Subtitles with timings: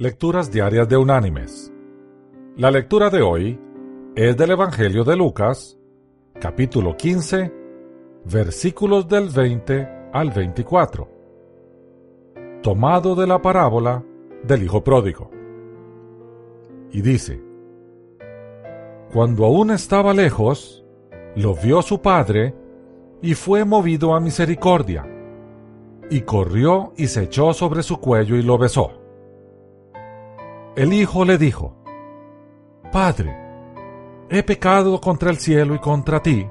[0.00, 1.72] Lecturas Diarias de Unánimes.
[2.54, 3.58] La lectura de hoy
[4.14, 5.76] es del Evangelio de Lucas,
[6.38, 7.52] capítulo 15,
[8.24, 11.08] versículos del 20 al 24,
[12.62, 14.04] tomado de la parábola
[14.44, 15.32] del Hijo Pródigo.
[16.92, 17.42] Y dice,
[19.12, 20.84] Cuando aún estaba lejos,
[21.34, 22.54] lo vio su padre
[23.20, 25.04] y fue movido a misericordia,
[26.08, 28.97] y corrió y se echó sobre su cuello y lo besó.
[30.78, 31.74] El hijo le dijo,
[32.92, 33.36] Padre,
[34.30, 36.48] he pecado contra el cielo y contra ti,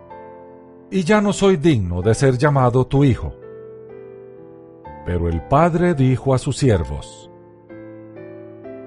[0.91, 3.33] y ya no soy digno de ser llamado tu hijo.
[5.05, 7.31] Pero el padre dijo a sus siervos,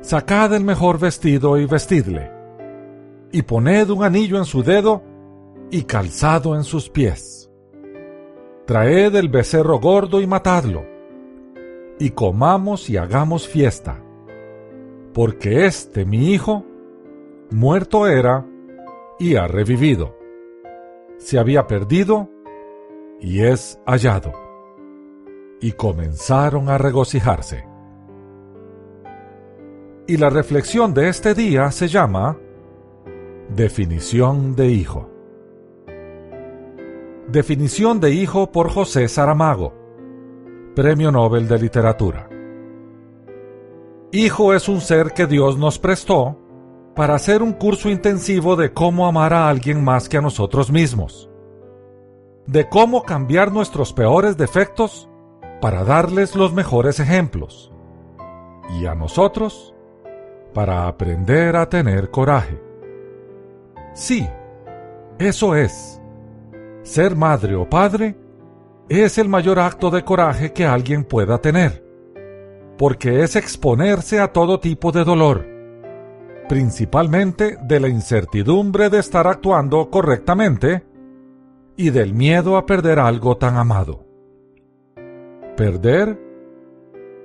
[0.02, 2.30] Sacad el mejor vestido y vestidle,
[3.32, 5.02] y poned un anillo en su dedo
[5.70, 7.50] y calzado en sus pies.
[8.66, 10.84] Traed el becerro gordo y matadlo,
[11.98, 14.02] y comamos y hagamos fiesta
[15.12, 16.64] porque este mi hijo
[17.50, 18.46] muerto era
[19.18, 20.16] y ha revivido.
[21.18, 22.30] Se había perdido
[23.20, 24.32] y es hallado.
[25.60, 27.66] Y comenzaron a regocijarse.
[30.06, 32.38] Y la reflexión de este día se llama
[33.54, 35.10] Definición de Hijo.
[37.28, 39.74] Definición de Hijo por José Saramago,
[40.74, 42.28] Premio Nobel de Literatura.
[44.12, 46.36] Hijo es un ser que Dios nos prestó
[46.96, 51.30] para hacer un curso intensivo de cómo amar a alguien más que a nosotros mismos,
[52.44, 55.08] de cómo cambiar nuestros peores defectos
[55.60, 57.72] para darles los mejores ejemplos,
[58.80, 59.76] y a nosotros
[60.54, 62.60] para aprender a tener coraje.
[63.94, 64.28] Sí,
[65.20, 66.00] eso es.
[66.82, 68.16] Ser madre o padre
[68.88, 71.89] es el mayor acto de coraje que alguien pueda tener
[72.80, 75.46] porque es exponerse a todo tipo de dolor,
[76.48, 80.86] principalmente de la incertidumbre de estar actuando correctamente
[81.76, 84.06] y del miedo a perder algo tan amado.
[85.58, 86.18] ¿Perder?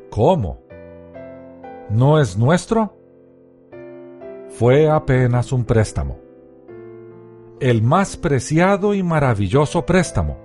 [0.10, 0.60] ¿Cómo?
[1.90, 2.98] ¿No es nuestro?
[4.50, 6.20] Fue apenas un préstamo.
[7.62, 10.38] El más preciado y maravilloso préstamo,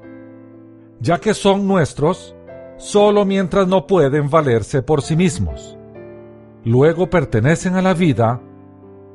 [1.00, 2.36] ya que son nuestros
[2.80, 5.76] solo mientras no pueden valerse por sí mismos.
[6.64, 8.40] Luego pertenecen a la vida,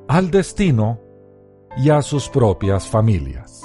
[0.07, 0.99] al destino
[1.75, 3.63] y a sus propias familias.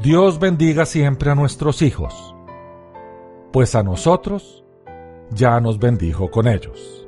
[0.00, 2.34] Dios bendiga siempre a nuestros hijos,
[3.52, 4.64] pues a nosotros
[5.30, 7.06] ya nos bendijo con ellos.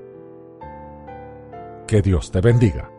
[1.86, 2.93] Que Dios te bendiga.